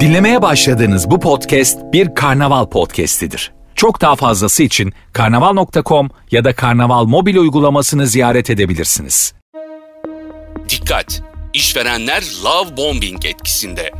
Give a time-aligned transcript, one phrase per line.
[0.00, 3.52] Dinlemeye başladığınız bu podcast bir karnaval podcastidir.
[3.74, 9.34] Çok daha fazlası için karnaval.com ya da karnaval mobil uygulamasını ziyaret edebilirsiniz.
[10.68, 11.22] Dikkat!
[11.54, 13.90] İşverenler love bombing etkisinde.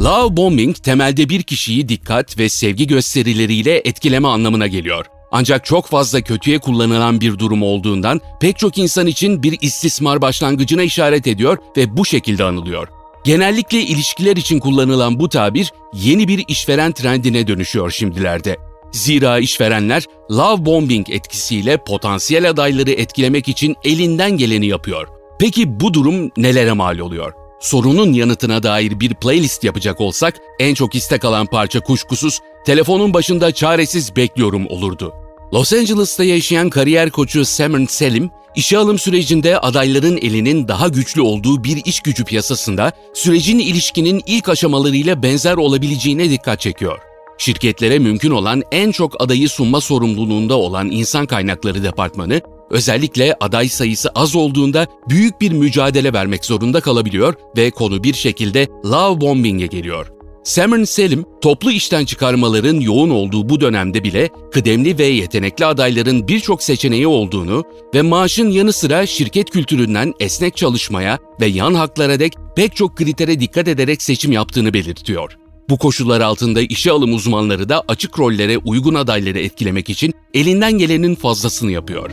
[0.00, 5.06] Love bombing temelde bir kişiyi dikkat ve sevgi gösterileriyle etkileme anlamına geliyor.
[5.32, 10.82] Ancak çok fazla kötüye kullanılan bir durum olduğundan pek çok insan için bir istismar başlangıcına
[10.82, 12.88] işaret ediyor ve bu şekilde anılıyor.
[13.24, 18.56] Genellikle ilişkiler için kullanılan bu tabir yeni bir işveren trendine dönüşüyor şimdilerde.
[18.92, 25.08] Zira işverenler love bombing etkisiyle potansiyel adayları etkilemek için elinden geleni yapıyor.
[25.38, 27.32] Peki bu durum nelere mal oluyor?
[27.60, 33.52] Sorunun yanıtına dair bir playlist yapacak olsak en çok istek alan parça kuşkusuz telefonun başında
[33.52, 35.14] çaresiz bekliyorum olurdu.
[35.54, 41.64] Los Angeles'ta yaşayan kariyer koçu Simon Selim, işe alım sürecinde adayların elinin daha güçlü olduğu
[41.64, 46.98] bir iş gücü piyasasında sürecin ilişkinin ilk aşamalarıyla benzer olabileceğine dikkat çekiyor.
[47.38, 54.10] Şirketlere mümkün olan en çok adayı sunma sorumluluğunda olan insan kaynakları departmanı, özellikle aday sayısı
[54.14, 60.21] az olduğunda büyük bir mücadele vermek zorunda kalabiliyor ve konu bir şekilde love bombing'e geliyor.
[60.44, 66.62] Cameron Selim, toplu işten çıkarmaların yoğun olduğu bu dönemde bile kıdemli ve yetenekli adayların birçok
[66.62, 72.76] seçeneği olduğunu ve maaşın yanı sıra şirket kültüründen esnek çalışmaya ve yan haklara dek pek
[72.76, 75.36] çok kritere dikkat ederek seçim yaptığını belirtiyor.
[75.70, 81.14] Bu koşullar altında işe alım uzmanları da açık rollere uygun adayları etkilemek için elinden gelenin
[81.14, 82.10] fazlasını yapıyor.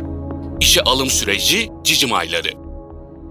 [0.59, 2.68] İşe alım süreci cicim ayları.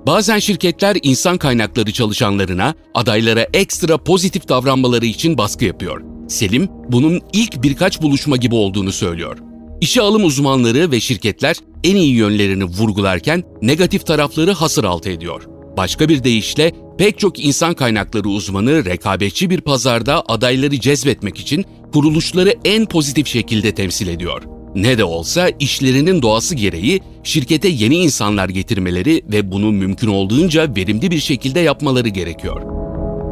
[0.08, 6.02] Bazen şirketler insan kaynakları çalışanlarına, adaylara ekstra pozitif davranmaları için baskı yapıyor.
[6.28, 9.38] Selim, bunun ilk birkaç buluşma gibi olduğunu söylüyor.
[9.80, 15.42] İşe alım uzmanları ve şirketler en iyi yönlerini vurgularken negatif tarafları hasır altı ediyor.
[15.76, 22.54] Başka bir deyişle pek çok insan kaynakları uzmanı rekabetçi bir pazarda adayları cezbetmek için kuruluşları
[22.64, 24.57] en pozitif şekilde temsil ediyor.
[24.82, 31.10] Ne de olsa işlerinin doğası gereği şirkete yeni insanlar getirmeleri ve bunu mümkün olduğunca verimli
[31.10, 32.62] bir şekilde yapmaları gerekiyor.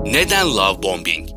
[0.07, 1.29] Neden love bombing?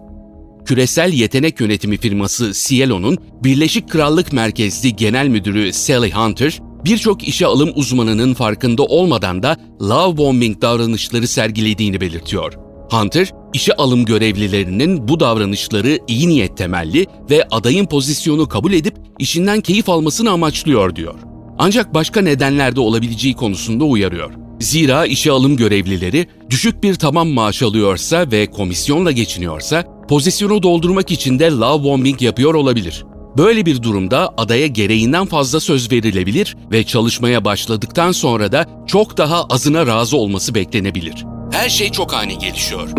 [0.65, 7.71] Küresel yetenek yönetimi firması Cielo'nun Birleşik Krallık merkezli genel müdürü Sally Hunter, birçok işe alım
[7.75, 12.68] uzmanının farkında olmadan da love bombing davranışları sergilediğini belirtiyor.
[12.91, 19.61] Hunter, işe alım görevlilerinin bu davranışları iyi niyet temelli ve adayın pozisyonu kabul edip işinden
[19.61, 21.15] keyif almasını amaçlıyor diyor.
[21.57, 24.31] Ancak başka nedenler de olabileceği konusunda uyarıyor.
[24.59, 31.39] Zira işe alım görevlileri düşük bir tamam maaş alıyorsa ve komisyonla geçiniyorsa pozisyonu doldurmak için
[31.39, 33.05] de love bombing yapıyor olabilir.
[33.37, 39.43] Böyle bir durumda adaya gereğinden fazla söz verilebilir ve çalışmaya başladıktan sonra da çok daha
[39.43, 41.25] azına razı olması beklenebilir.
[41.59, 42.89] Her şey çok ani gelişiyor.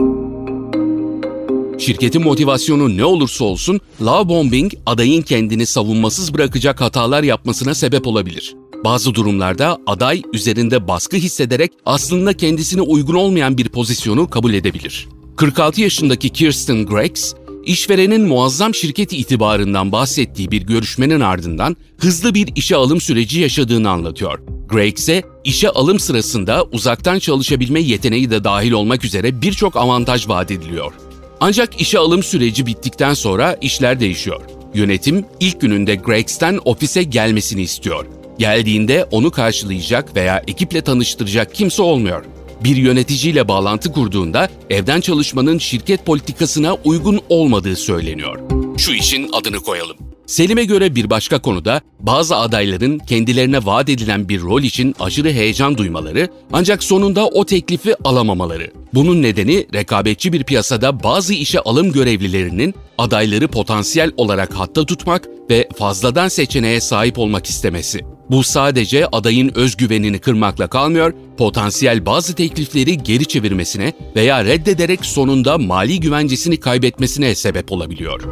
[1.78, 8.54] Şirketin motivasyonu ne olursa olsun, love bombing adayın kendini savunmasız bırakacak hatalar yapmasına sebep olabilir.
[8.84, 15.09] Bazı durumlarda aday üzerinde baskı hissederek aslında kendisine uygun olmayan bir pozisyonu kabul edebilir.
[15.37, 17.34] 46 yaşındaki Kirsten Gregs,
[17.65, 24.59] işverenin muazzam şirket itibarından bahsettiği bir görüşmenin ardından hızlı bir işe alım süreci yaşadığını anlatıyor.
[24.71, 30.51] Greg ise işe alım sırasında uzaktan çalışabilme yeteneği de dahil olmak üzere birçok avantaj vaat
[30.51, 30.93] ediliyor.
[31.41, 34.41] Ancak işe alım süreci bittikten sonra işler değişiyor.
[34.75, 38.07] Yönetim ilk gününde Gregs'ten ofise gelmesini istiyor.
[38.39, 42.25] Geldiğinde onu karşılayacak veya ekiple tanıştıracak kimse olmuyor.
[42.65, 48.39] Bir yöneticiyle bağlantı kurduğunda evden çalışmanın şirket politikasına uygun olmadığı söyleniyor.
[48.79, 50.09] Şu işin adını koyalım.
[50.31, 55.79] Selim'e göre bir başka konuda bazı adayların kendilerine vaat edilen bir rol için aşırı heyecan
[55.79, 58.73] duymaları ancak sonunda o teklifi alamamaları.
[58.95, 65.69] Bunun nedeni rekabetçi bir piyasada bazı işe alım görevlilerinin adayları potansiyel olarak hatta tutmak ve
[65.77, 68.01] fazladan seçeneğe sahip olmak istemesi.
[68.31, 76.01] Bu sadece adayın özgüvenini kırmakla kalmıyor, potansiyel bazı teklifleri geri çevirmesine veya reddederek sonunda mali
[76.01, 78.22] güvencesini kaybetmesine sebep olabiliyor.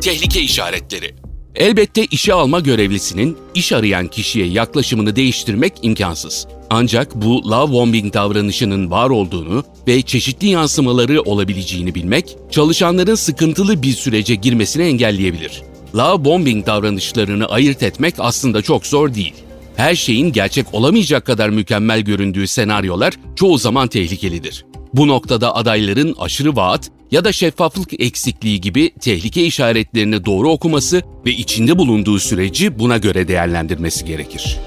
[0.00, 1.25] Tehlike işaretleri
[1.56, 6.46] Elbette işe alma görevlisinin iş arayan kişiye yaklaşımını değiştirmek imkansız.
[6.70, 13.92] Ancak bu love bombing davranışının var olduğunu ve çeşitli yansımaları olabileceğini bilmek, çalışanların sıkıntılı bir
[13.92, 15.62] sürece girmesini engelleyebilir.
[15.94, 19.34] Love bombing davranışlarını ayırt etmek aslında çok zor değil.
[19.76, 24.64] Her şeyin gerçek olamayacak kadar mükemmel göründüğü senaryolar çoğu zaman tehlikelidir.
[24.94, 31.30] Bu noktada adayların aşırı vaat ya da şeffaflık eksikliği gibi tehlike işaretlerini doğru okuması ve
[31.30, 34.58] içinde bulunduğu süreci buna göre değerlendirmesi gerekir.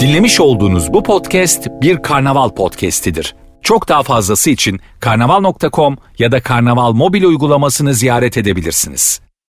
[0.00, 3.34] Dinlemiş olduğunuz bu podcast bir karnaval podcastidir.
[3.62, 9.25] Çok daha fazlası için karnaval.com ya da karnaval mobil uygulamasını ziyaret edebilirsiniz.